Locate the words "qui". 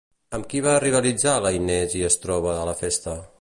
0.53-0.61